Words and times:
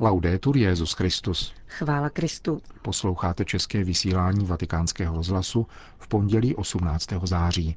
Laudetur 0.00 0.56
Jezus 0.56 0.92
Christus. 0.92 1.54
Chvála 1.66 2.10
Kristu. 2.10 2.60
Posloucháte 2.82 3.44
české 3.44 3.84
vysílání 3.84 4.46
Vatikánského 4.46 5.16
rozhlasu 5.16 5.66
v 5.98 6.08
pondělí 6.08 6.56
18. 6.56 7.06
září. 7.22 7.76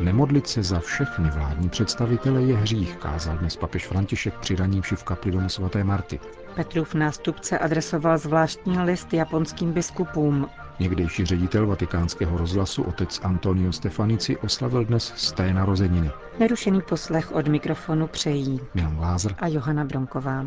Nemodlit 0.00 0.46
se 0.46 0.62
za 0.62 0.80
všechny 0.80 1.30
vládní 1.30 1.68
představitele 1.68 2.42
je 2.42 2.56
hřích, 2.56 2.96
kázal 2.96 3.38
dnes 3.38 3.56
papež 3.56 3.86
František 3.86 4.38
při 4.38 4.56
raním 4.56 4.82
v 4.82 5.04
kapli 5.04 5.32
domu 5.32 5.48
svaté 5.48 5.84
Marty. 5.84 6.20
Petrův 6.54 6.94
nástupce 6.94 7.58
adresoval 7.58 8.18
zvláštní 8.18 8.78
list 8.78 9.12
japonským 9.12 9.72
biskupům. 9.72 10.48
Někdejší 10.80 11.24
ředitel 11.24 11.66
vatikánského 11.66 12.38
rozhlasu 12.38 12.82
otec 12.82 13.20
Antonio 13.22 13.72
Stefanici 13.72 14.36
oslavil 14.36 14.84
dnes 14.84 15.12
z 15.16 15.32
té 15.32 15.52
narozeniny. 15.52 16.10
Nerušený 16.38 16.80
poslech 16.82 17.32
od 17.32 17.48
mikrofonu 17.48 18.06
přejí 18.06 18.60
Milan 18.74 18.98
Lázr 18.98 19.34
a 19.38 19.48
Johana 19.48 19.84
Bronková. 19.84 20.46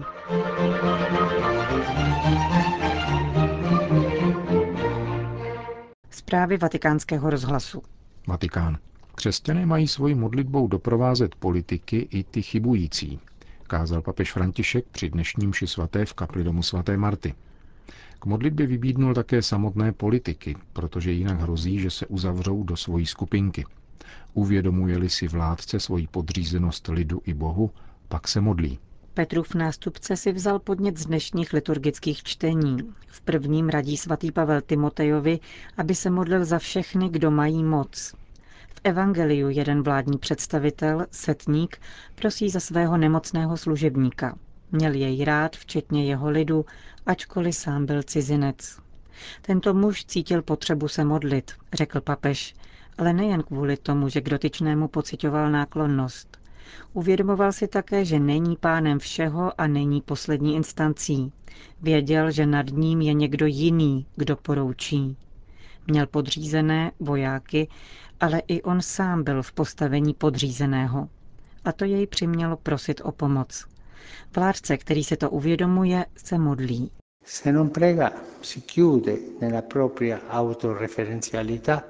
Zprávy 6.10 6.58
vatikánského 6.58 7.30
rozhlasu. 7.30 7.84
Vatikán. 8.28 8.78
Křesťané 9.16 9.66
mají 9.66 9.88
svoji 9.88 10.16
modlitbou 10.16 10.68
doprovázet 10.68 11.36
politiky 11.36 12.08
i 12.12 12.24
ty 12.24 12.42
chybující, 12.42 13.20
kázal 13.68 14.02
papež 14.02 14.32
František 14.32 14.86
při 14.92 15.10
dnešním 15.10 15.54
ši 15.54 15.68
svaté 15.68 16.06
v 16.06 16.14
kapli 16.14 16.44
domu 16.44 16.64
svaté 16.64 16.98
Marty. 16.98 17.34
Modlitbě 18.28 18.68
vybídnul 18.68 19.14
také 19.14 19.42
samotné 19.42 19.92
politiky, 19.92 20.56
protože 20.74 21.12
jinak 21.12 21.42
hrozí, 21.42 21.80
že 21.80 21.90
se 21.90 22.06
uzavřou 22.06 22.64
do 22.64 22.78
svojí 22.78 23.06
skupinky. 23.06 23.66
Uvědomuje-li 24.34 25.10
si 25.10 25.28
vládce 25.28 25.80
svoji 25.80 26.08
podřízenost 26.08 26.88
lidu 26.88 27.22
i 27.26 27.34
Bohu, 27.34 27.72
pak 28.08 28.28
se 28.28 28.42
modlí. 28.42 28.80
Petrův 29.14 29.56
nástupce 29.56 30.18
si 30.18 30.32
vzal 30.32 30.60
podnět 30.60 30.98
z 30.98 31.06
dnešních 31.06 31.54
liturgických 31.54 32.24
čtení. 32.24 32.78
V 33.08 33.22
prvním 33.22 33.70
radí 33.70 33.98
svatý 33.98 34.32
Pavel 34.32 34.62
Timotejovi, 34.62 35.40
aby 35.78 35.96
se 35.96 36.10
modlil 36.10 36.46
za 36.46 36.60
všechny, 36.60 37.10
kdo 37.10 37.32
mají 37.32 37.64
moc. 37.64 38.16
V 38.76 38.82
evangeliu 38.84 39.50
jeden 39.50 39.84
vládní 39.84 40.18
představitel, 40.18 41.06
setník, 41.12 41.78
prosí 42.16 42.50
za 42.50 42.60
svého 42.60 42.98
nemocného 42.98 43.58
služebníka. 43.58 44.38
Měl 44.72 44.94
jej 44.94 45.26
rád, 45.26 45.56
včetně 45.56 46.06
jeho 46.06 46.30
lidu, 46.30 46.66
ačkoliv 47.06 47.56
sám 47.56 47.86
byl 47.86 48.04
cizinec. 48.04 48.80
Tento 49.42 49.74
muž 49.74 50.06
cítil 50.06 50.42
potřebu 50.42 50.88
se 50.88 51.04
modlit, 51.04 51.52
řekl 51.74 52.02
papež, 52.02 52.56
ale 52.98 53.14
nejen 53.14 53.44
kvůli 53.44 53.78
tomu, 53.78 54.10
že 54.10 54.22
k 54.22 54.30
dotyčnému 54.30 54.88
pocitoval 54.88 55.52
náklonnost. 55.52 56.38
Uvědomoval 56.94 57.52
si 57.52 57.68
také, 57.68 58.06
že 58.06 58.20
není 58.20 58.56
pánem 58.56 59.00
všeho 59.00 59.62
a 59.62 59.68
není 59.68 60.02
poslední 60.02 60.56
instancí. 60.56 61.32
Věděl, 61.82 62.32
že 62.32 62.46
nad 62.46 62.66
ním 62.70 63.02
je 63.02 63.14
někdo 63.14 63.46
jiný, 63.46 64.06
kdo 64.16 64.36
poroučí. 64.36 65.18
Měl 65.88 66.08
podřízené, 66.08 66.92
vojáky, 67.00 67.68
ale 68.20 68.42
i 68.48 68.62
on 68.62 68.82
sám 68.82 69.24
byl 69.24 69.44
v 69.44 69.54
postavení 69.54 70.14
podřízeného. 70.14 71.10
A 71.66 71.72
to 71.72 71.86
jej 71.86 72.08
přimělo 72.08 72.58
prosit 72.58 73.02
o 73.04 73.12
pomoc. 73.12 73.66
Vládce, 74.36 74.78
který 74.78 75.04
se 75.04 75.18
to 75.18 75.30
uvědomuje, 75.30 76.06
se 76.18 76.38
modlí. 76.38 76.92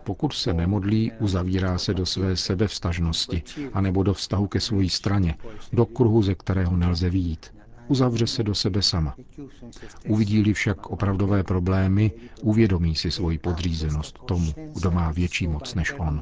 Pokud 0.04 0.34
se 0.34 0.54
nemodlí, 0.54 1.12
uzavírá 1.20 1.78
se 1.78 1.94
do 1.94 2.06
své 2.06 2.36
sebevstažnosti, 2.36 3.44
anebo 3.74 4.04
do 4.04 4.14
vztahu 4.14 4.48
ke 4.48 4.60
své 4.60 4.90
straně, 4.90 5.36
do 5.74 5.86
kruhu, 5.86 6.24
ze 6.24 6.36
kterého 6.36 6.78
nelze 6.78 7.10
výjít. 7.10 7.54
Uzavře 7.88 8.28
se 8.28 8.44
do 8.44 8.56
sebe 8.56 8.82
sama. 8.82 9.16
Uvidí-li 10.08 10.54
však 10.54 10.88
opravdové 10.90 11.44
problémy, 11.44 12.12
uvědomí 12.42 12.96
si 12.96 13.12
svoji 13.12 13.38
podřízenost 13.38 14.20
tomu, 14.26 14.54
kdo 14.76 14.92
má 14.92 15.12
větší 15.12 15.48
moc 15.48 15.76
než 15.76 15.94
on. 15.98 16.22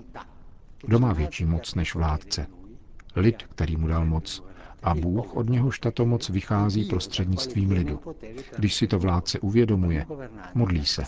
Kdo 0.82 1.00
má 1.00 1.14
větší 1.14 1.46
moc 1.46 1.76
než 1.76 1.96
vládce? 1.96 2.48
Lid, 3.16 3.44
který 3.44 3.78
mu 3.78 3.88
dal 3.88 4.06
moc, 4.06 4.44
a 4.86 4.96
Bůh, 4.96 5.36
od 5.36 5.50
něhož 5.50 5.80
tato 5.80 6.06
moc 6.06 6.30
vychází 6.30 6.86
prostřednictvím 6.86 7.72
lidu. 7.72 8.00
Když 8.58 8.76
si 8.76 8.88
to 8.88 9.00
vládce 9.00 9.40
uvědomuje, 9.40 10.06
modlí 10.54 10.86
se. 10.86 11.04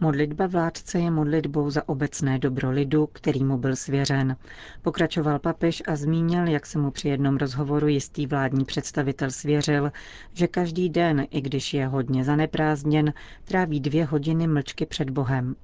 Modlitba 0.00 0.46
vládce 0.46 0.98
je 0.98 1.10
modlitbou 1.10 1.70
za 1.70 1.88
obecné 1.88 2.38
dobro 2.38 2.70
lidu, 2.70 3.06
který 3.06 3.44
mu 3.44 3.58
byl 3.58 3.76
svěřen. 3.76 4.36
Pokračoval 4.82 5.38
papež 5.38 5.82
a 5.86 5.96
zmínil, 5.96 6.46
jak 6.46 6.66
se 6.66 6.78
mu 6.78 6.90
při 6.90 7.08
jednom 7.08 7.36
rozhovoru 7.36 7.88
jistý 7.88 8.26
vládní 8.26 8.64
představitel 8.64 9.30
svěřil, 9.30 9.92
že 10.32 10.46
každý 10.48 10.88
den, 10.88 11.26
i 11.30 11.40
když 11.40 11.74
je 11.74 11.86
hodně 11.86 12.24
zaneprázdněn, 12.24 13.12
tráví 13.44 13.80
dvě 13.80 14.04
hodiny 14.04 14.46
mlčky 14.46 14.86
před 14.86 15.10
Bohem. 15.10 15.54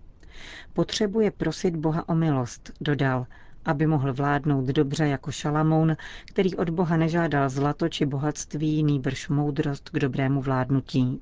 Potřebuje 0.72 1.30
prosit 1.30 1.76
Boha 1.76 2.08
o 2.08 2.14
milost, 2.14 2.72
dodal, 2.80 3.26
aby 3.64 3.86
mohl 3.86 4.12
vládnout 4.12 4.64
dobře 4.66 5.06
jako 5.08 5.32
Šalamoun, 5.32 5.96
který 6.24 6.56
od 6.56 6.70
Boha 6.70 6.96
nežádal 6.96 7.48
zlato 7.48 7.88
či 7.88 8.06
bohatství, 8.06 8.82
nýbrž 8.82 9.28
moudrost 9.28 9.88
k 9.90 9.98
dobrému 9.98 10.40
vládnutí. 10.42 11.20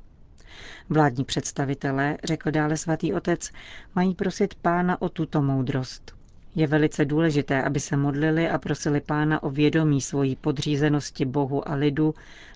Vládní 0.89 1.25
představitelé, 1.25 2.17
řekl 2.25 2.51
dále 2.51 2.77
svatý 2.77 3.15
otec, 3.15 3.51
mají 3.95 4.15
prosit 4.15 4.55
pána 4.55 5.03
o 5.03 5.09
tuto 5.09 5.43
moudrost. 5.43 6.15
Je 6.55 6.67
velice 6.67 7.05
důležité, 7.05 7.63
aby 7.63 7.81
se 7.81 7.97
modlili 7.97 8.49
a 8.51 8.59
prosili 8.59 9.01
pána 9.01 9.43
o 9.43 9.51
vědomí 9.51 10.01
svojí 10.01 10.37
podřízenosti 10.37 11.25
Bohu 11.25 11.69
a 11.69 11.75
lidu, 11.75 12.15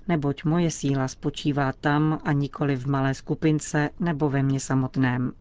neboť 0.09 0.45
moje 0.45 0.71
síla 0.71 1.09
spočívá 1.09 1.72
tam 1.72 2.19
a 2.25 2.33
nikoli 2.33 2.77
v 2.77 2.87
malé 2.87 3.15
skupince 3.15 3.91
nebo 4.01 4.31
ve 4.31 4.43
mně 4.43 4.61
samotném. 4.61 5.33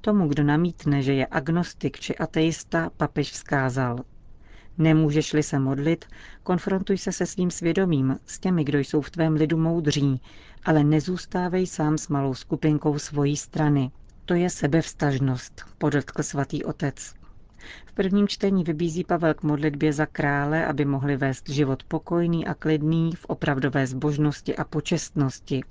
Tomu, 0.00 0.28
kdo 0.28 0.42
namítne, 0.42 1.02
že 1.02 1.12
je 1.14 1.26
agnostik 1.26 2.00
či 2.00 2.16
ateista, 2.18 2.90
papež 2.96 3.30
vzkázal. 3.30 3.98
Nemůžeš-li 4.78 5.42
se 5.42 5.58
modlit, 5.58 6.04
konfrontuj 6.42 6.98
se 6.98 7.12
se 7.12 7.26
svým 7.26 7.50
svědomím, 7.50 8.16
s 8.26 8.38
těmi, 8.38 8.64
kdo 8.64 8.78
jsou 8.78 9.00
v 9.00 9.10
tvém 9.10 9.34
lidu 9.34 9.56
moudří, 9.56 10.20
ale 10.64 10.84
nezůstávej 10.84 11.66
sám 11.66 11.98
s 11.98 12.08
malou 12.08 12.34
skupinkou 12.34 12.98
svojí 12.98 13.36
strany. 13.36 13.90
To 14.24 14.34
je 14.34 14.50
sebevstažnost, 14.50 15.62
podotkl 15.78 16.22
svatý 16.22 16.64
otec. 16.64 17.14
V 17.86 17.92
prvním 17.92 18.28
čtení 18.28 18.64
vybízí 18.64 19.04
Pavel 19.04 19.34
k 19.34 19.42
modlitbě 19.42 19.92
za 19.92 20.06
krále, 20.06 20.66
aby 20.66 20.84
mohli 20.84 21.16
vést 21.16 21.48
život 21.48 21.82
pokojný 21.84 22.46
a 22.46 22.54
klidný 22.54 23.12
v 23.14 23.24
opravdové 23.24 23.86
zbožnosti 23.86 24.56
a 24.56 24.64
počestnosti, 24.64 25.62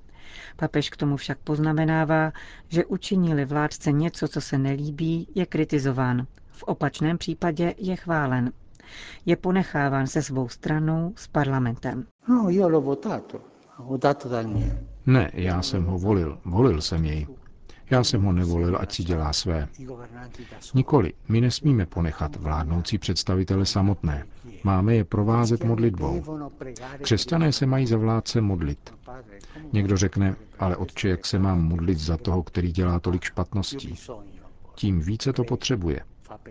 Papež 0.56 0.90
k 0.90 0.98
tomu 0.98 1.18
však 1.18 1.38
poznamenává, 1.38 2.32
že 2.70 2.86
učinili 2.86 3.46
vládce 3.46 3.92
něco, 3.92 4.28
co 4.28 4.42
se 4.42 4.58
nelíbí, 4.58 5.28
je 5.36 5.46
kritizován. 5.46 6.28
V 6.52 6.64
opačném 6.64 7.18
případě 7.18 7.74
je 7.78 7.96
chválen. 7.96 8.52
Je 9.26 9.36
ponecháván 9.36 10.08
se 10.08 10.22
svou 10.22 10.48
stranou 10.50 11.14
s 11.16 11.28
parlamentem. 11.28 12.06
No, 15.06 15.14
ne, 15.14 15.32
já 15.34 15.62
jsem 15.62 15.86
ho 15.86 15.98
volil, 15.98 16.40
volil 16.46 16.82
jsem 16.82 17.06
jej. 17.06 17.28
Já 17.90 18.04
jsem 18.04 18.24
ho 18.24 18.32
nevolil, 18.32 18.78
ať 18.80 18.94
si 18.96 19.04
dělá 19.04 19.34
své. 19.34 19.68
Nikoli, 20.74 21.14
my 21.28 21.42
nesmíme 21.42 21.86
ponechat 21.86 22.36
vládnoucí 22.36 22.98
představitele 22.98 23.66
samotné. 23.66 24.26
Máme 24.64 24.96
je 24.96 25.04
provázet 25.04 25.64
modlitbou. 25.64 26.24
Křesťané 27.02 27.52
se 27.52 27.66
mají 27.66 27.88
za 27.88 27.98
vládce 27.98 28.42
modlit. 28.42 28.94
Někdo 29.74 29.98
řekne, 29.98 30.36
ale 30.60 30.76
otče, 30.78 31.10
jak 31.10 31.26
se 31.26 31.40
mám 31.40 31.62
modlit 31.64 32.00
za 32.00 32.18
toho, 32.18 32.44
který 32.44 32.72
dělá 32.72 33.00
tolik 33.00 33.24
špatností. 33.24 33.96
Tím 34.76 35.00
více 35.02 35.34
to 35.34 35.44
potřebuje. 35.44 36.00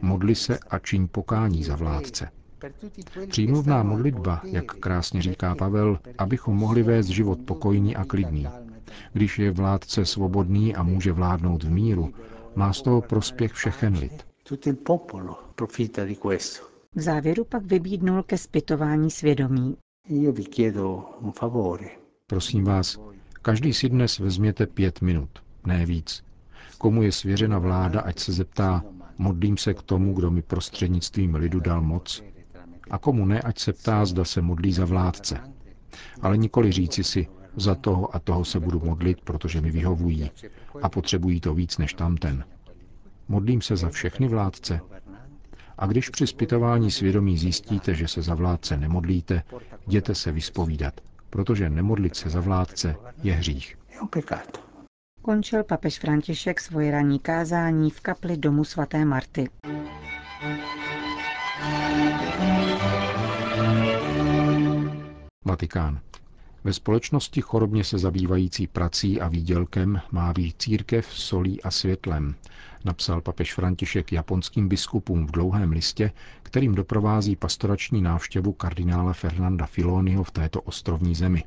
Modli 0.03 0.35
se 0.35 0.59
a 0.59 0.79
čiň 0.79 1.09
pokání 1.09 1.65
za 1.65 1.77
vládce. 1.77 2.29
Přímluvná 3.29 3.83
modlitba, 3.83 4.41
jak 4.45 4.65
krásně 4.75 5.23
říká 5.23 5.55
Pavel, 5.55 5.99
abychom 6.19 6.57
mohli 6.57 6.83
vést 6.83 7.07
život 7.07 7.39
pokojný 7.45 7.97
a 7.97 8.05
klidný. 8.05 8.47
Když 9.13 9.39
je 9.39 9.51
vládce 9.51 10.05
svobodný 10.05 10.75
a 10.75 10.83
může 10.83 11.13
vládnout 11.13 11.63
v 11.63 11.71
míru, 11.71 12.15
má 12.55 12.73
z 12.73 12.83
toho 12.83 13.01
prospěch 13.01 13.53
všechen 13.53 13.95
lid. 13.99 14.27
V 16.95 17.01
závěru 17.01 17.45
pak 17.45 17.65
vybídnul 17.65 18.23
ke 18.23 18.39
zpytování 18.39 19.11
svědomí. 19.11 19.77
Prosím 22.27 22.65
vás, 22.65 22.99
každý 23.43 23.73
si 23.73 23.89
dnes 23.89 24.19
vezměte 24.19 24.67
pět 24.67 25.01
minut, 25.01 25.31
ne 25.67 25.87
víc. 25.87 26.25
Komu 26.79 27.03
je 27.03 27.13
svěřena 27.13 27.59
vláda, 27.59 28.01
ať 28.01 28.19
se 28.19 28.33
zeptá, 28.33 28.85
modlím 29.19 29.57
se 29.57 29.75
k 29.75 29.83
tomu, 29.83 30.15
kdo 30.15 30.31
mi 30.31 30.43
prostřednictvím 30.43 31.35
lidu 31.35 31.61
dal 31.61 31.83
moc, 31.83 32.23
a 32.91 32.99
komu 32.99 33.27
ne, 33.27 33.41
ať 33.41 33.59
se 33.59 33.73
ptá, 33.73 34.05
zda 34.05 34.25
se 34.25 34.43
modlí 34.43 34.73
za 34.73 34.85
vládce. 34.85 35.41
Ale 36.21 36.37
nikoli 36.37 36.73
říci 36.73 37.05
si, 37.05 37.27
Za 37.57 37.75
toho 37.75 38.17
a 38.17 38.19
toho 38.19 38.45
se 38.45 38.61
budu 38.61 38.81
modlit, 38.81 39.21
protože 39.21 39.61
mi 39.61 39.71
vyhovují 39.71 40.31
a 40.83 40.89
potřebují 40.89 41.41
to 41.41 41.55
víc 41.55 41.79
než 41.79 41.95
tamten. 41.95 42.45
Modlím 43.29 43.63
se 43.63 43.77
za 43.77 43.89
všechny 43.89 44.29
vládce. 44.29 44.81
A 45.79 45.87
když 45.87 46.09
při 46.09 46.27
zpytování 46.27 46.91
svědomí 46.91 47.39
zjistíte, 47.39 47.95
že 47.95 48.09
se 48.09 48.23
za 48.23 48.35
vládce 48.35 48.77
nemodlíte, 48.77 49.43
jděte 49.87 50.15
se 50.15 50.33
vyspovídat, 50.33 51.01
protože 51.31 51.71
nemodlit 51.71 52.17
se 52.17 52.31
za 52.31 52.41
vládce 52.41 52.97
je 53.23 53.33
hřích. 53.33 53.79
Končil 55.23 55.65
papež 55.65 55.99
František 55.99 56.61
svoje 56.61 56.91
ranní 56.91 57.19
kázání 57.19 57.91
v 57.91 58.01
kapli 58.01 58.37
domu 58.37 58.65
svaté 58.65 59.05
Marty. 59.05 59.49
Vatikán. 65.45 66.01
Ve 66.65 66.73
společnosti 66.73 67.41
chorobně 67.41 67.85
se 67.85 67.99
zabývající 67.99 68.67
prací 68.67 69.21
a 69.21 69.29
výdělkem 69.29 70.01
má 70.13 70.33
být 70.33 70.63
církev 70.63 71.07
solí 71.07 71.63
a 71.63 71.71
světlem, 71.71 72.35
napsal 72.85 73.21
papež 73.21 73.55
František 73.55 74.13
japonským 74.13 74.69
biskupům 74.69 75.27
v 75.27 75.31
dlouhém 75.31 75.71
listě, 75.71 76.13
kterým 76.43 76.75
doprovází 76.75 77.37
pastorační 77.37 78.03
návštěvu 78.03 78.53
kardinála 78.53 79.13
Fernanda 79.13 79.67
Filoniho 79.67 80.25
v 80.25 80.31
této 80.31 80.61
ostrovní 80.61 81.15
zemi. 81.15 81.45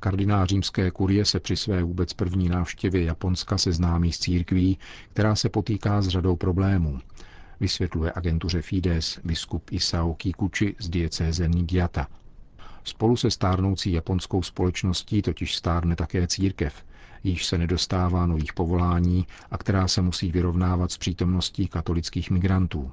Kardinál 0.00 0.46
římské 0.46 0.90
kurie 0.90 1.24
se 1.24 1.40
při 1.40 1.56
své 1.56 1.82
vůbec 1.82 2.12
první 2.12 2.48
návštěvě 2.48 3.04
Japonska 3.04 3.58
seznámí 3.58 4.12
s 4.12 4.18
církví, 4.18 4.78
která 5.12 5.34
se 5.34 5.48
potýká 5.48 6.02
s 6.02 6.08
řadou 6.08 6.36
problémů. 6.36 6.98
Vysvětluje 7.60 8.12
agentuře 8.14 8.62
Fides 8.62 9.20
biskup 9.24 9.72
Isao 9.72 10.14
Kikuchi 10.14 10.76
z 10.78 10.88
diecéze 10.88 11.48
Niigata. 11.48 12.06
Spolu 12.88 13.16
se 13.16 13.30
stárnoucí 13.30 13.92
japonskou 13.92 14.42
společností 14.42 15.22
totiž 15.22 15.56
stárne 15.56 15.96
také 15.96 16.26
církev, 16.26 16.84
již 17.24 17.46
se 17.46 17.58
nedostává 17.58 18.26
nových 18.26 18.52
povolání 18.52 19.26
a 19.50 19.58
která 19.58 19.88
se 19.88 20.02
musí 20.02 20.32
vyrovnávat 20.32 20.92
s 20.92 20.98
přítomností 20.98 21.68
katolických 21.68 22.30
migrantů. 22.30 22.92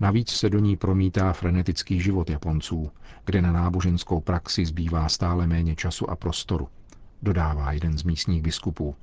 Navíc 0.00 0.30
se 0.30 0.50
do 0.50 0.58
ní 0.58 0.76
promítá 0.76 1.32
frenetický 1.32 2.00
život 2.00 2.30
Japonců, 2.30 2.90
kde 3.24 3.42
na 3.42 3.52
náboženskou 3.52 4.20
praxi 4.20 4.66
zbývá 4.66 5.08
stále 5.08 5.46
méně 5.46 5.76
času 5.76 6.10
a 6.10 6.16
prostoru, 6.16 6.68
dodává 7.22 7.72
jeden 7.72 7.98
z 7.98 8.02
místních 8.02 8.42
biskupů. 8.42 8.94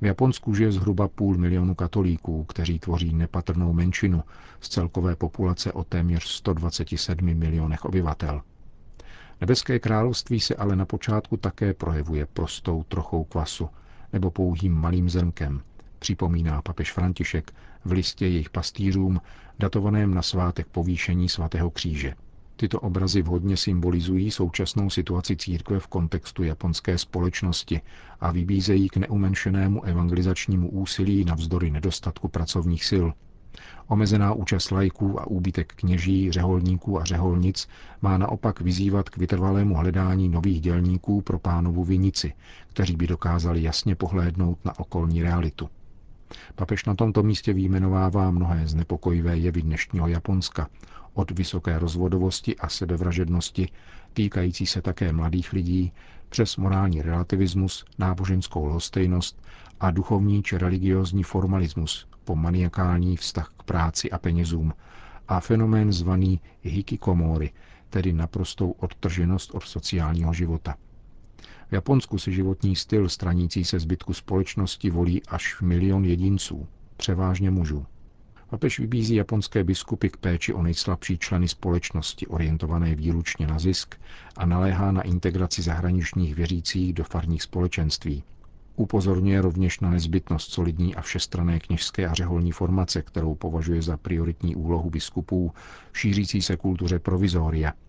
V 0.00 0.06
Japonsku 0.06 0.54
žije 0.54 0.72
zhruba 0.72 1.08
půl 1.08 1.38
milionu 1.38 1.74
katolíků, 1.74 2.44
kteří 2.44 2.78
tvoří 2.78 3.14
nepatrnou 3.14 3.72
menšinu 3.72 4.22
z 4.60 4.68
celkové 4.68 5.16
populace 5.16 5.72
o 5.72 5.84
téměř 5.84 6.24
127 6.24 7.34
milionech 7.34 7.84
obyvatel. 7.84 8.42
Nebeské 9.40 9.78
království 9.78 10.40
se 10.40 10.54
ale 10.54 10.76
na 10.76 10.86
počátku 10.86 11.36
také 11.36 11.74
projevuje 11.74 12.26
prostou 12.26 12.82
trochou 12.88 13.24
kvasu 13.24 13.68
nebo 14.12 14.30
pouhým 14.30 14.72
malým 14.72 15.10
zrnkem, 15.10 15.62
připomíná 15.98 16.62
papež 16.62 16.92
František 16.92 17.52
v 17.84 17.92
listě 17.92 18.26
jejich 18.26 18.50
pastýřům, 18.50 19.20
datovaném 19.58 20.14
na 20.14 20.22
svátek 20.22 20.66
povýšení 20.66 21.28
svatého 21.28 21.70
kříže. 21.70 22.14
Tyto 22.56 22.80
obrazy 22.80 23.22
vhodně 23.22 23.56
symbolizují 23.56 24.30
současnou 24.30 24.90
situaci 24.90 25.36
církve 25.36 25.80
v 25.80 25.86
kontextu 25.86 26.42
japonské 26.42 26.98
společnosti 26.98 27.80
a 28.20 28.32
vybízejí 28.32 28.88
k 28.88 28.96
neumenšenému 28.96 29.84
evangelizačnímu 29.84 30.70
úsilí 30.70 31.24
navzdory 31.24 31.70
nedostatku 31.70 32.28
pracovních 32.28 32.84
sil. 32.90 33.06
Omezená 33.86 34.32
účast 34.32 34.70
lajků 34.70 35.20
a 35.20 35.26
úbytek 35.26 35.72
kněží, 35.76 36.32
řeholníků 36.32 37.00
a 37.00 37.04
řeholnic 37.04 37.68
má 38.02 38.18
naopak 38.18 38.60
vyzývat 38.60 39.08
k 39.10 39.16
vytrvalému 39.16 39.74
hledání 39.74 40.28
nových 40.28 40.60
dělníků 40.60 41.20
pro 41.20 41.38
pánovu 41.38 41.84
vinici, 41.84 42.32
kteří 42.68 42.96
by 42.96 43.06
dokázali 43.06 43.62
jasně 43.62 43.94
pohlédnout 43.94 44.58
na 44.64 44.78
okolní 44.78 45.22
realitu. 45.22 45.68
Papež 46.54 46.84
na 46.84 46.94
tomto 46.94 47.22
místě 47.22 47.52
výjmenovává 47.52 48.30
mnohé 48.30 48.66
znepokojivé 48.68 49.38
jevy 49.38 49.62
dnešního 49.62 50.08
Japonska, 50.08 50.68
od 51.14 51.30
vysoké 51.30 51.78
rozvodovosti 51.78 52.56
a 52.56 52.68
sebevražednosti, 52.68 53.68
týkající 54.12 54.66
se 54.66 54.82
také 54.82 55.12
mladých 55.12 55.52
lidí, 55.52 55.92
přes 56.28 56.56
morální 56.56 57.02
relativismus, 57.02 57.84
náboženskou 57.98 58.66
lhostejnost 58.66 59.42
a 59.80 59.90
duchovní 59.90 60.42
či 60.42 60.58
religiózní 60.58 61.22
formalismus 61.22 62.06
po 62.26 62.36
maniakální 62.36 63.16
vztah 63.16 63.52
k 63.56 63.62
práci 63.62 64.10
a 64.10 64.18
penězům 64.18 64.72
a 65.28 65.40
fenomén 65.40 65.92
zvaný 65.92 66.40
hikikomori, 66.62 67.50
tedy 67.90 68.12
naprostou 68.12 68.70
odtrženost 68.70 69.50
od 69.54 69.62
sociálního 69.62 70.32
života. 70.32 70.74
V 71.68 71.72
Japonsku 71.72 72.18
si 72.18 72.32
životní 72.32 72.76
styl 72.76 73.08
stranící 73.08 73.64
se 73.64 73.78
zbytku 73.80 74.14
společnosti 74.14 74.90
volí 74.90 75.22
až 75.28 75.60
milion 75.60 76.04
jedinců, 76.04 76.66
převážně 76.96 77.50
mužů. 77.50 77.86
Papež 78.50 78.78
vybízí 78.78 79.14
japonské 79.14 79.64
biskupy 79.64 80.08
k 80.08 80.16
péči 80.16 80.52
o 80.54 80.62
nejslabší 80.62 81.18
členy 81.18 81.48
společnosti 81.48 82.26
orientované 82.26 82.94
výlučně 82.94 83.46
na 83.46 83.58
zisk 83.58 83.94
a 84.36 84.46
naléhá 84.46 84.92
na 84.92 85.02
integraci 85.02 85.62
zahraničních 85.62 86.34
věřících 86.34 86.92
do 86.92 87.04
farních 87.04 87.42
společenství. 87.42 88.22
Upozorňuje 88.76 89.40
rovněž 89.42 89.80
na 89.80 89.90
nezbytnost 89.90 90.52
solidní 90.52 90.94
a 90.94 91.00
všestrané 91.00 91.60
kněžské 91.60 92.08
a 92.08 92.14
řeholní 92.14 92.52
formace, 92.52 93.02
kterou 93.02 93.34
považuje 93.34 93.82
za 93.82 93.96
prioritní 93.96 94.56
úlohu 94.56 94.90
biskupů 94.90 95.52
šířící 95.92 96.42
se 96.42 96.56
kultuře 96.56 96.98
provizoria– 96.98 97.72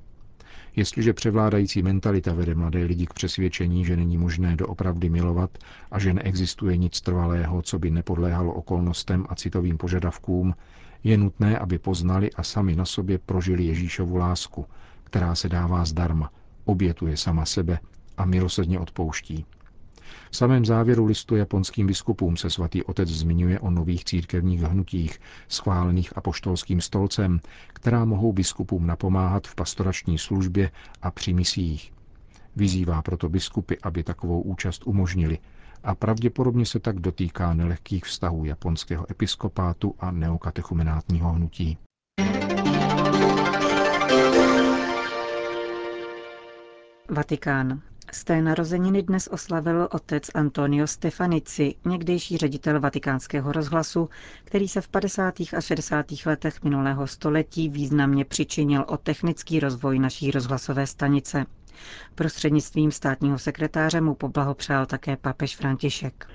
Jestliže 0.77 1.13
převládající 1.13 1.81
mentalita 1.81 2.33
vede 2.33 2.55
mladé 2.55 2.83
lidi 2.83 3.05
k 3.07 3.13
přesvědčení, 3.13 3.85
že 3.85 3.97
není 3.97 4.17
možné 4.17 4.55
doopravdy 4.55 5.09
milovat 5.09 5.57
a 5.91 5.99
že 5.99 6.13
neexistuje 6.13 6.77
nic 6.77 7.01
trvalého, 7.01 7.61
co 7.61 7.79
by 7.79 7.91
nepodléhalo 7.91 8.53
okolnostem 8.53 9.25
a 9.29 9.35
citovým 9.35 9.77
požadavkům, 9.77 10.55
je 11.03 11.17
nutné, 11.17 11.59
aby 11.59 11.79
poznali 11.79 12.31
a 12.33 12.43
sami 12.43 12.75
na 12.75 12.85
sobě 12.85 13.17
prožili 13.17 13.63
Ježíšovu 13.65 14.15
lásku, 14.17 14.65
která 15.03 15.35
se 15.35 15.49
dává 15.49 15.85
zdarma, 15.85 16.31
obětuje 16.65 17.17
sama 17.17 17.45
sebe 17.45 17.79
a 18.17 18.25
milosrdně 18.25 18.79
odpouští. 18.79 19.45
V 20.31 20.37
samém 20.37 20.65
závěru 20.65 21.05
listu 21.05 21.35
japonským 21.35 21.87
biskupům 21.87 22.37
se 22.37 22.49
svatý 22.49 22.83
otec 22.83 23.09
zmiňuje 23.09 23.59
o 23.59 23.71
nových 23.71 24.05
církevních 24.05 24.61
hnutích, 24.61 25.19
schválených 25.47 26.17
apoštolským 26.17 26.81
stolcem, 26.81 27.39
která 27.73 28.05
mohou 28.05 28.33
biskupům 28.33 28.87
napomáhat 28.87 29.47
v 29.47 29.55
pastorační 29.55 30.17
službě 30.17 30.71
a 31.01 31.11
při 31.11 31.33
misích. 31.33 31.93
Vyzývá 32.55 33.01
proto 33.01 33.29
biskupy, 33.29 33.75
aby 33.83 34.03
takovou 34.03 34.41
účast 34.41 34.87
umožnili 34.87 35.39
a 35.83 35.95
pravděpodobně 35.95 36.65
se 36.65 36.79
tak 36.79 36.99
dotýká 36.99 37.53
nelehkých 37.53 38.05
vztahů 38.05 38.45
japonského 38.45 39.11
episkopátu 39.11 39.95
a 39.99 40.11
neokatechumenátního 40.11 41.31
hnutí. 41.31 41.77
Vatikán. 47.09 47.81
Té 48.27 48.41
narozeniny 48.41 49.03
dnes 49.03 49.27
oslavil 49.27 49.87
otec 49.91 50.29
Antonio 50.35 50.87
Stefanici, 50.87 51.75
někdejší 51.85 52.37
ředitel 52.37 52.79
vatikánského 52.79 53.51
rozhlasu, 53.51 54.09
který 54.43 54.67
se 54.67 54.81
v 54.81 54.87
50. 54.87 55.33
a 55.57 55.61
60. 55.61 56.05
letech 56.25 56.63
minulého 56.63 57.07
století 57.07 57.69
významně 57.69 58.25
přičinil 58.25 58.85
o 58.87 58.97
technický 58.97 59.59
rozvoj 59.59 59.99
naší 59.99 60.31
rozhlasové 60.31 60.87
stanice. 60.87 61.45
Prostřednictvím 62.15 62.91
státního 62.91 63.37
sekretáře 63.39 64.01
mu 64.01 64.15
poblahopřál 64.15 64.85
také 64.85 65.17
papež 65.17 65.55
František. 65.55 66.27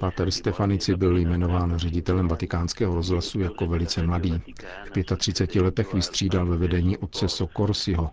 Pater 0.00 0.30
Stefanici 0.30 0.96
byl 0.96 1.16
jmenován 1.16 1.76
ředitelem 1.76 2.28
vatikánského 2.28 2.94
rozhlasu 2.94 3.40
jako 3.40 3.66
velice 3.66 4.02
mladý. 4.02 4.42
V 4.84 5.16
35 5.16 5.62
letech 5.62 5.94
vystřídal 5.94 6.46
ve 6.46 6.56
vedení 6.56 6.98
otce 6.98 7.28
Sokorsiho, 7.28 8.10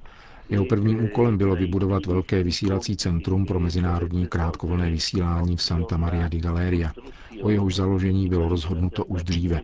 jeho 0.51 0.65
prvním 0.65 1.03
úkolem 1.03 1.37
bylo 1.37 1.55
vybudovat 1.55 2.05
velké 2.05 2.43
vysílací 2.43 2.97
centrum 2.97 3.45
pro 3.45 3.59
mezinárodní 3.59 4.27
krátkovlné 4.27 4.91
vysílání 4.91 5.57
v 5.57 5.61
Santa 5.61 5.97
Maria 5.97 6.27
di 6.27 6.39
Galeria. 6.39 6.93
O 7.41 7.49
jehož 7.49 7.75
založení 7.75 8.29
bylo 8.29 8.49
rozhodnuto 8.49 9.05
už 9.05 9.23
dříve. 9.23 9.61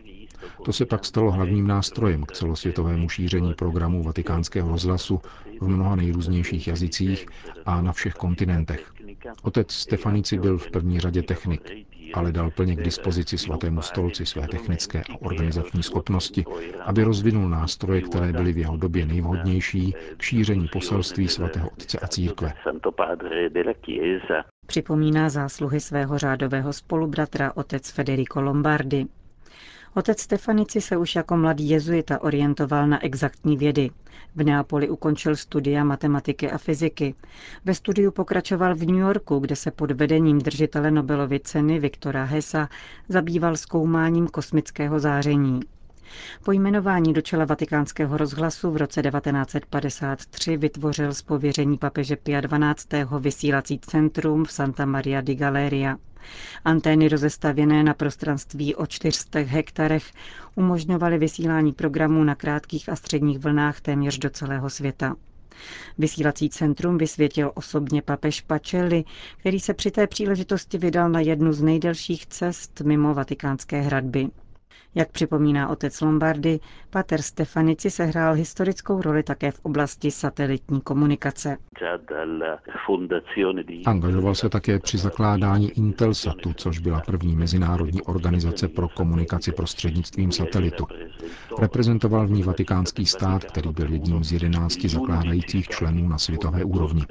To 0.64 0.72
se 0.72 0.86
pak 0.86 1.04
stalo 1.04 1.30
hlavním 1.30 1.66
nástrojem 1.66 2.22
k 2.24 2.32
celosvětovému 2.32 3.08
šíření 3.08 3.54
programů 3.54 4.02
vatikánského 4.02 4.70
rozhlasu 4.70 5.20
v 5.60 5.68
mnoha 5.68 5.96
nejrůznějších 5.96 6.68
jazycích 6.68 7.26
a 7.66 7.82
na 7.82 7.92
všech 7.92 8.14
kontinentech. 8.14 8.92
Otec 9.42 9.72
Stefanici 9.72 10.38
byl 10.38 10.58
v 10.58 10.70
první 10.70 11.00
řadě 11.00 11.22
technik, 11.22 11.70
ale 12.14 12.32
dal 12.32 12.50
plně 12.50 12.76
k 12.76 12.82
dispozici 12.82 13.38
svatému 13.38 13.82
stolci 13.82 14.26
své 14.26 14.48
technické 14.48 15.02
a 15.02 15.22
organizační 15.22 15.82
schopnosti, 15.82 16.44
aby 16.84 17.02
rozvinul 17.04 17.48
nástroje, 17.48 18.02
které 18.02 18.32
byly 18.32 18.52
v 18.52 18.58
jeho 18.58 18.76
době 18.76 19.06
nejvhodnější 19.06 19.94
k 20.16 20.22
šíření 20.22 20.68
poselství 20.68 21.28
svatého 21.28 21.68
otce 21.68 21.98
a 21.98 22.06
církve. 22.08 22.52
Připomíná 24.66 25.28
zásluhy 25.28 25.80
svého 25.80 26.18
řádového 26.18 26.72
spolubratra 26.72 27.52
otec 27.56 27.90
Federico 27.90 28.40
Lombardi. 28.40 29.06
Otec 29.94 30.20
Stefanici 30.20 30.80
se 30.80 30.96
už 30.96 31.14
jako 31.14 31.36
mladý 31.36 31.68
jezuita 31.68 32.22
orientoval 32.22 32.86
na 32.86 33.04
exaktní 33.04 33.56
vědy. 33.56 33.90
V 34.36 34.44
Neapoli 34.44 34.88
ukončil 34.88 35.36
studia 35.36 35.84
matematiky 35.84 36.50
a 36.50 36.58
fyziky. 36.58 37.14
Ve 37.64 37.74
studiu 37.74 38.10
pokračoval 38.10 38.74
v 38.74 38.86
New 38.86 38.96
Yorku, 38.96 39.38
kde 39.38 39.56
se 39.56 39.70
pod 39.70 39.90
vedením 39.90 40.38
držitele 40.38 40.90
Nobelovy 40.90 41.40
ceny 41.40 41.78
Viktora 41.78 42.24
Hesa 42.24 42.68
zabýval 43.08 43.56
zkoumáním 43.56 44.26
kosmického 44.28 45.00
záření. 45.00 45.60
Po 46.44 46.52
jmenování 46.52 47.12
do 47.12 47.20
čela 47.20 47.44
vatikánského 47.44 48.16
rozhlasu 48.16 48.70
v 48.70 48.76
roce 48.76 49.02
1953 49.02 50.56
vytvořil 50.56 51.14
z 51.14 51.22
pověření 51.22 51.78
papeže 51.78 52.16
Pia 52.16 52.40
XII. 52.40 53.06
vysílací 53.20 53.78
centrum 53.78 54.44
v 54.44 54.52
Santa 54.52 54.84
Maria 54.86 55.20
di 55.20 55.34
Galeria. 55.34 55.96
Antény 56.64 57.08
rozestavěné 57.08 57.82
na 57.84 57.94
prostranství 57.94 58.74
o 58.74 58.86
400 58.86 59.38
hektarech 59.38 60.04
umožňovaly 60.54 61.18
vysílání 61.18 61.72
programů 61.72 62.24
na 62.24 62.34
krátkých 62.34 62.88
a 62.88 62.96
středních 62.96 63.38
vlnách 63.38 63.80
téměř 63.80 64.18
do 64.18 64.30
celého 64.30 64.70
světa. 64.70 65.14
Vysílací 65.98 66.50
centrum 66.50 66.98
vysvětil 66.98 67.52
osobně 67.54 68.02
papež 68.02 68.40
Pacelli, 68.40 69.04
který 69.40 69.60
se 69.60 69.74
při 69.74 69.90
té 69.90 70.06
příležitosti 70.06 70.78
vydal 70.78 71.08
na 71.10 71.20
jednu 71.20 71.52
z 71.52 71.62
nejdelších 71.62 72.26
cest 72.26 72.80
mimo 72.80 73.14
vatikánské 73.14 73.80
hradby. 73.80 74.28
Jak 74.94 75.10
připomíná 75.12 75.68
otec 75.68 76.00
Lombardy, 76.00 76.60
pater 76.90 77.22
Stefanici 77.22 77.90
sehrál 77.90 78.34
historickou 78.34 79.02
roli 79.02 79.22
také 79.22 79.50
v 79.50 79.60
oblasti 79.62 80.10
satelitní 80.10 80.80
komunikace. 80.80 81.56
Angažoval 83.86 84.34
se 84.34 84.48
také 84.48 84.78
při 84.78 84.98
zakládání 84.98 85.70
Intelsatu, 85.70 86.52
což 86.52 86.78
byla 86.78 87.00
první 87.06 87.36
mezinárodní 87.36 88.02
organizace 88.02 88.68
pro 88.68 88.88
komunikaci 88.88 89.52
prostřednictvím 89.52 90.32
satelitu. 90.32 90.86
Reprezentoval 91.60 92.26
v 92.26 92.30
ní 92.30 92.42
vatikánský 92.42 93.06
stát, 93.06 93.44
který 93.44 93.70
byl 93.72 93.92
jedním 93.92 94.24
z 94.24 94.32
jedenácti 94.32 94.88
zakládajících 94.88 95.68
členů 95.68 96.08
na 96.08 96.18
světové 96.18 96.64
úrovni. 96.64 97.02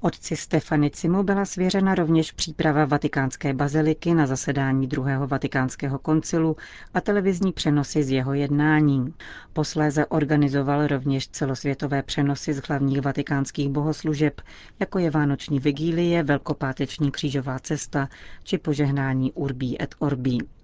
Otci 0.00 0.36
Stefanicimu 0.36 1.22
byla 1.22 1.44
svěřena 1.44 1.94
rovněž 1.94 2.32
příprava 2.32 2.84
vatikánské 2.84 3.54
baziliky 3.54 4.14
na 4.14 4.26
zasedání 4.26 4.86
druhého 4.86 5.26
vatikánského 5.26 5.98
koncilu 5.98 6.56
a 6.94 7.00
televizní 7.00 7.52
přenosy 7.52 8.04
z 8.04 8.10
jeho 8.10 8.34
jednání. 8.34 9.14
Posléze 9.52 10.06
organizoval 10.06 10.86
rovněž 10.86 11.28
celosvětové 11.28 12.02
přenosy 12.02 12.54
z 12.54 12.62
hlavních 12.68 13.00
vatikánských 13.00 13.68
bohoslužeb, 13.68 14.40
jako 14.80 14.98
je 14.98 15.10
Vánoční 15.10 15.60
vigílie, 15.60 16.22
Velkopáteční 16.22 17.10
křížová 17.10 17.58
cesta 17.58 18.08
či 18.44 18.58
požehnání 18.58 19.32
Urbí 19.32 19.82
et 19.82 19.94
Orbí. 19.98 20.57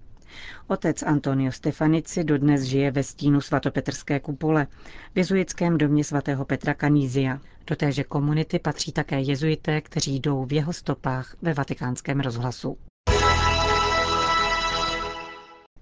Otec 0.67 1.03
Antonio 1.03 1.53
Stefanici 1.53 2.25
dodnes 2.25 2.63
žije 2.63 2.91
ve 2.91 3.03
stínu 3.03 3.41
svatopetrské 3.41 4.21
kupole 4.21 4.67
v 5.15 5.19
jezuitském 5.19 5.79
domě 5.79 6.05
svatého 6.05 6.45
Petra 6.45 6.75
Kanízia. 6.75 7.41
Do 7.67 7.77
téže 7.77 8.05
komunity 8.05 8.59
patří 8.59 8.93
také 8.93 9.21
jezuité, 9.21 9.81
kteří 9.81 10.21
jdou 10.21 10.45
v 10.45 10.53
jeho 10.53 10.73
stopách 10.73 11.37
ve 11.43 11.55
vatikánském 11.55 12.21
rozhlasu. 12.21 12.77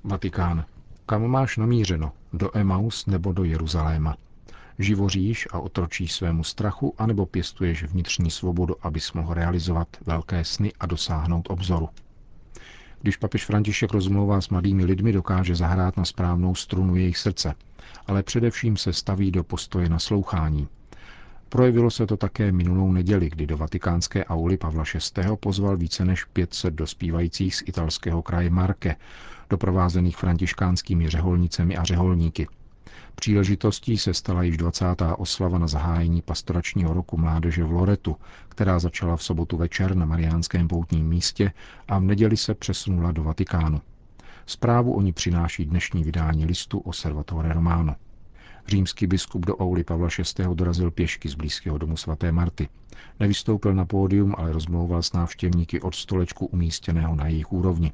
Vatikán. 0.05 0.65
Kam 1.07 1.27
máš 1.27 1.57
namířeno? 1.57 2.13
Do 2.33 2.57
Emaus 2.57 3.07
nebo 3.07 3.33
do 3.33 3.45
Jeruzaléma? 3.45 4.17
Živoříš 4.79 5.49
a 5.53 5.59
otročíš 5.59 6.13
svému 6.13 6.45
strachu, 6.45 6.95
anebo 6.99 7.27
pěstuješ 7.27 7.85
vnitřní 7.85 8.31
svobodu, 8.31 8.75
abys 8.83 9.13
mohl 9.13 9.35
realizovat 9.35 9.89
velké 10.07 10.45
sny 10.45 10.73
a 10.81 10.87
dosáhnout 10.87 11.51
obzoru? 11.51 11.89
Když 13.03 13.17
papež 13.17 13.45
František 13.45 13.93
rozmlouvá 13.93 14.41
s 14.41 14.49
mladými 14.49 14.85
lidmi, 14.85 15.13
dokáže 15.13 15.55
zahrát 15.55 15.97
na 15.97 16.05
správnou 16.05 16.55
strunu 16.55 16.97
jejich 16.97 17.19
srdce, 17.19 17.55
ale 18.07 18.23
především 18.23 18.77
se 18.77 18.93
staví 18.93 19.31
do 19.31 19.45
postoje 19.45 19.89
naslouchání. 19.89 20.69
Projevilo 21.49 21.91
se 21.91 22.07
to 22.07 22.17
také 22.17 22.53
minulou 22.53 22.93
neděli, 22.93 23.31
kdy 23.31 23.47
do 23.47 23.57
vatikánské 23.57 24.25
auly 24.25 24.57
Pavla 24.57 24.85
VI. 24.95 25.23
pozval 25.41 25.77
více 25.77 26.05
než 26.05 26.25
500 26.25 26.75
dospívajících 26.75 27.55
z 27.57 27.63
italského 27.67 28.23
kraje 28.23 28.51
Marke, 28.51 28.97
doprovázených 29.51 30.17
františkánskými 30.17 31.09
řeholnicemi 31.11 31.77
a 31.77 31.85
řeholníky– 31.85 32.47
Příležitostí 33.15 33.99
se 33.99 34.15
stala 34.15 34.43
již 34.43 34.57
20. 34.57 34.87
oslava 35.17 35.59
na 35.59 35.67
zahájení 35.67 36.23
pastoračního 36.23 36.95
roku 36.95 37.17
mládeže 37.17 37.65
v 37.65 37.73
Loretu, 37.73 38.17
která 38.49 38.79
začala 38.79 39.17
v 39.17 39.23
sobotu 39.23 39.57
večer 39.57 39.97
na 39.97 40.07
Mariánském 40.07 40.69
poutním 40.69 41.09
místě 41.09 41.53
a 41.89 41.99
v 41.99 42.03
neděli 42.03 42.37
se 42.37 42.55
přesunula 42.55 43.13
do 43.13 43.23
Vatikánu. 43.23 43.81
Zprávu 44.47 44.93
o 44.93 45.01
ní 45.01 45.13
přináší 45.13 45.65
dnešní 45.65 46.05
vydání 46.05 46.47
listu 46.47 46.79
Osservatore 46.79 47.53
Romano. 47.53 47.97
Římský 48.69 49.07
biskup 49.07 49.47
do 49.47 49.57
Ouly 49.63 49.85
Pavla 49.85 50.09
VI. 50.39 50.45
dorazil 50.55 50.91
pěšky 50.91 51.29
z 51.29 51.35
blízkého 51.35 51.79
domu 51.79 51.97
svaté 51.97 52.33
Marty. 52.33 52.69
Nevystoupil 53.21 53.75
na 53.75 53.85
pódium, 53.85 54.35
ale 54.39 54.53
rozmlouval 54.53 55.03
s 55.03 55.13
návštěvníky 55.13 55.81
od 55.81 55.95
stolečku 55.95 56.47
umístěného 56.47 57.17
na 57.17 57.27
jejich 57.27 57.53
úrovni. 57.53 57.93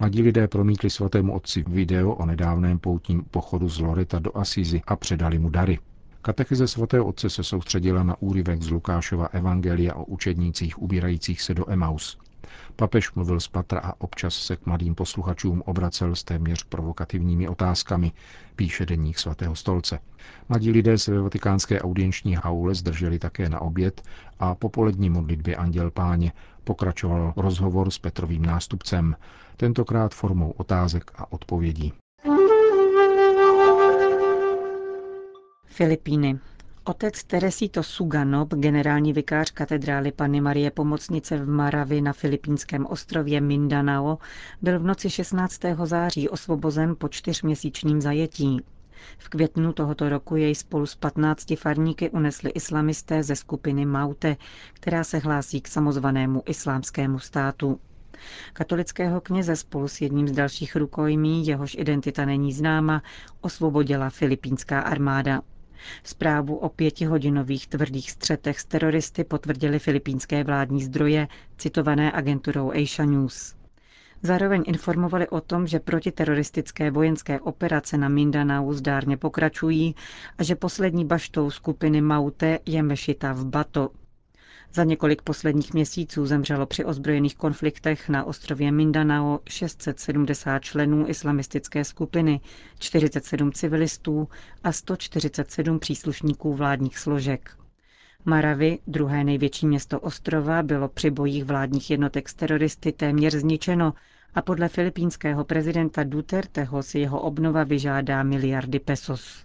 Mladí 0.00 0.22
lidé 0.22 0.48
promítli 0.48 0.90
svatému 0.90 1.32
otci 1.34 1.64
video 1.68 2.12
o 2.12 2.26
nedávném 2.26 2.78
poutním 2.78 3.22
pochodu 3.30 3.68
z 3.68 3.78
Loreta 3.78 4.18
do 4.18 4.36
Asízy 4.36 4.82
a 4.86 4.96
předali 4.96 5.38
mu 5.38 5.50
dary. 5.50 5.78
Katecheze 6.22 6.68
svatého 6.68 7.04
otce 7.06 7.30
se 7.30 7.44
soustředila 7.44 8.02
na 8.02 8.22
úryvek 8.22 8.62
z 8.62 8.70
Lukášova 8.70 9.26
evangelia 9.26 9.94
o 9.94 10.04
učednících 10.04 10.82
ubírajících 10.82 11.42
se 11.42 11.54
do 11.54 11.70
Emaus. 11.70 12.18
Papež 12.76 13.12
mluvil 13.12 13.40
z 13.40 13.48
patra 13.48 13.80
a 13.80 13.92
občas 13.98 14.34
se 14.34 14.56
k 14.56 14.66
mladým 14.66 14.94
posluchačům 14.94 15.62
obracel 15.66 16.14
s 16.14 16.24
téměř 16.24 16.64
provokativními 16.64 17.48
otázkami, 17.48 18.12
píše 18.56 18.86
deník 18.86 19.18
svatého 19.18 19.56
stolce. 19.56 19.98
Mladí 20.48 20.70
lidé 20.70 20.98
se 20.98 21.12
ve 21.12 21.20
vatikánské 21.22 21.80
audienční 21.80 22.34
haule 22.34 22.74
zdrželi 22.74 23.18
také 23.18 23.48
na 23.48 23.60
oběd 23.60 24.02
a 24.38 24.54
po 24.54 24.68
polední 24.68 25.10
modlitbě 25.10 25.56
Anděl 25.56 25.90
Páně 25.90 26.32
pokračoval 26.64 27.32
rozhovor 27.36 27.90
s 27.90 27.98
Petrovým 27.98 28.42
nástupcem, 28.46 29.16
tentokrát 29.56 30.14
formou 30.14 30.50
otázek 30.50 31.10
a 31.14 31.32
odpovědí. 31.32 31.92
Filipíny. 35.66 36.38
Otec 36.86 37.24
Teresito 37.24 37.82
Suganop, 37.82 38.54
generální 38.54 39.12
vikář 39.12 39.50
katedrály 39.50 40.12
Panny 40.12 40.40
Marie 40.40 40.70
Pomocnice 40.70 41.36
v 41.36 41.48
Maravi 41.48 42.00
na 42.00 42.12
filipínském 42.12 42.86
ostrově 42.86 43.40
Mindanao, 43.40 44.18
byl 44.62 44.78
v 44.80 44.82
noci 44.82 45.10
16. 45.10 45.60
září 45.84 46.28
osvobozen 46.28 46.96
po 46.98 47.08
čtyřměsíčním 47.08 48.00
zajetí. 48.00 48.60
V 49.18 49.28
květnu 49.28 49.72
tohoto 49.72 50.08
roku 50.08 50.36
jej 50.36 50.54
spolu 50.54 50.86
s 50.86 50.94
15 50.94 51.56
farníky 51.56 52.10
unesli 52.10 52.50
islamisté 52.50 53.22
ze 53.22 53.36
skupiny 53.36 53.86
Maute, 53.86 54.36
která 54.72 55.04
se 55.04 55.18
hlásí 55.18 55.60
k 55.60 55.68
samozvanému 55.68 56.42
islámskému 56.46 57.18
státu. 57.18 57.80
Katolického 58.52 59.20
kněze 59.20 59.56
spolu 59.56 59.88
s 59.88 60.00
jedním 60.00 60.28
z 60.28 60.32
dalších 60.32 60.76
rukojmí, 60.76 61.46
jehož 61.46 61.74
identita 61.74 62.24
není 62.24 62.52
známa, 62.52 63.02
osvobodila 63.40 64.10
filipínská 64.10 64.80
armáda. 64.80 65.40
Zprávu 66.04 66.56
o 66.56 66.68
pětihodinových 66.68 67.66
tvrdých 67.66 68.10
střetech 68.10 68.60
s 68.60 68.64
teroristy 68.64 69.24
potvrdili 69.24 69.78
filipínské 69.78 70.44
vládní 70.44 70.82
zdroje, 70.84 71.28
citované 71.58 72.12
agenturou 72.12 72.70
Asia 72.72 73.06
News. 73.06 73.54
Zároveň 74.22 74.62
informovali 74.66 75.28
o 75.28 75.40
tom, 75.40 75.66
že 75.66 75.80
protiteroristické 75.80 76.90
vojenské 76.90 77.40
operace 77.40 77.96
na 77.98 78.08
Mindanao 78.08 78.72
zdárně 78.72 79.16
pokračují 79.16 79.94
a 80.38 80.42
že 80.42 80.54
poslední 80.56 81.04
baštou 81.04 81.50
skupiny 81.50 82.00
Maute 82.00 82.58
je 82.66 82.82
mešita 82.82 83.32
v 83.32 83.46
Bato. 83.46 83.90
Za 84.74 84.84
několik 84.84 85.22
posledních 85.22 85.74
měsíců 85.74 86.26
zemřelo 86.26 86.66
při 86.66 86.84
ozbrojených 86.84 87.36
konfliktech 87.36 88.08
na 88.08 88.24
ostrově 88.24 88.72
Mindanao 88.72 89.40
670 89.48 90.58
členů 90.58 91.08
islamistické 91.08 91.84
skupiny, 91.84 92.40
47 92.78 93.52
civilistů 93.52 94.28
a 94.64 94.72
147 94.72 95.78
příslušníků 95.78 96.54
vládních 96.54 96.98
složek. 96.98 97.50
Maravi, 98.24 98.78
druhé 98.86 99.24
největší 99.24 99.66
město 99.66 100.00
ostrova, 100.00 100.62
bylo 100.62 100.88
při 100.88 101.10
bojích 101.10 101.44
vládních 101.44 101.90
jednotek 101.90 102.28
s 102.28 102.34
teroristy 102.34 102.92
téměř 102.92 103.34
zničeno 103.34 103.92
a 104.34 104.42
podle 104.42 104.68
filipínského 104.68 105.44
prezidenta 105.44 106.04
Duterteho 106.04 106.82
si 106.82 106.98
jeho 106.98 107.20
obnova 107.20 107.64
vyžádá 107.64 108.22
miliardy 108.22 108.78
pesos. 108.78 109.44